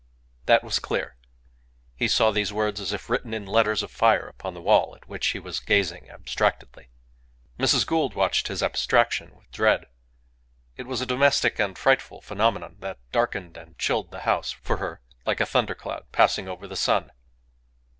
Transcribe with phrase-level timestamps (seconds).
[0.47, 1.15] ."That was clear.
[1.95, 5.07] He saw these words as if written in letters of fire upon the wall at
[5.07, 6.89] which he was gazing abstractedly.
[7.59, 9.85] Mrs Gould watched his abstraction with dread.
[10.75, 15.01] It was a domestic and frightful phenomenon that darkened and chilled the house for her
[15.27, 17.11] like a thundercloud passing over the sun.